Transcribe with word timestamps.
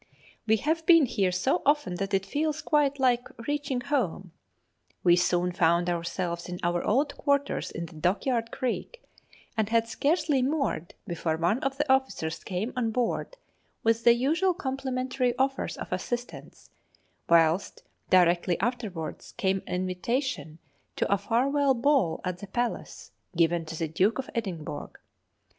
We 0.47 0.57
have 0.57 0.83
been 0.87 1.05
here 1.05 1.31
so 1.31 1.61
often 1.63 1.93
that 1.97 2.11
it 2.15 2.25
feels 2.25 2.63
quite 2.63 2.99
like 2.99 3.27
reaching 3.47 3.81
home. 3.81 4.31
We 5.03 5.15
soon 5.15 5.51
found 5.51 5.91
ourselves 5.91 6.49
in 6.49 6.59
our 6.63 6.83
old 6.83 7.15
quarters 7.17 7.69
in 7.69 7.85
the 7.85 7.93
Dockyard 7.93 8.49
Creek, 8.49 9.03
and 9.55 9.69
had 9.69 9.87
scarcely 9.87 10.41
moored 10.41 10.95
before 11.05 11.37
one 11.37 11.59
of 11.59 11.77
the 11.77 11.87
officers 11.93 12.43
came 12.43 12.73
on 12.75 12.89
board 12.89 13.37
with 13.83 14.03
the 14.03 14.15
usual 14.15 14.55
complimentary 14.55 15.37
offers 15.37 15.77
of 15.77 15.91
assistance, 15.93 16.71
whilst 17.29 17.83
directly 18.09 18.59
afterwards 18.59 19.35
came 19.37 19.61
an 19.67 19.75
invitation 19.81 20.57
to 20.95 21.13
a 21.13 21.17
farewell 21.19 21.75
ball 21.75 22.21
at 22.25 22.39
the 22.39 22.47
Palace, 22.47 23.11
given 23.35 23.65
to 23.65 23.77
the 23.77 23.87
Duke 23.87 24.17
of 24.17 24.31
Edinburgh. 24.33 24.93